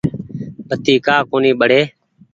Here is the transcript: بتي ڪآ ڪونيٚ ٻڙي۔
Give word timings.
بتي 0.67 0.95
ڪآ 1.05 1.15
ڪونيٚ 1.29 1.57
ٻڙي۔ 1.59 1.81